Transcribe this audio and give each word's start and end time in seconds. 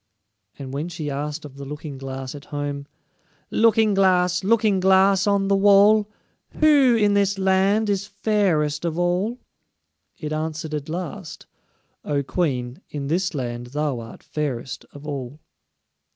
And 0.57 0.73
when 0.73 0.89
she 0.89 1.11
asked 1.11 1.45
of 1.45 1.57
the 1.57 1.63
Looking 1.63 1.99
glass 1.99 2.33
at 2.33 2.45
home: 2.45 2.87
"Looking 3.51 3.93
glass, 3.93 4.43
Looking 4.43 4.79
glass, 4.79 5.27
on 5.27 5.47
the 5.47 5.55
wall, 5.55 6.09
Who 6.59 6.95
in 6.95 7.13
this 7.13 7.37
land 7.37 7.87
is 7.87 8.07
fairest 8.07 8.83
of 8.83 8.97
all?" 8.97 9.37
it 10.17 10.33
answered 10.33 10.73
at 10.73 10.89
last: 10.89 11.45
"O 12.03 12.23
Queen, 12.23 12.81
in 12.89 13.09
this 13.09 13.35
land 13.35 13.67
thou 13.67 13.99
art 13.99 14.23
fairest 14.23 14.85
of 14.91 15.05
all." 15.05 15.39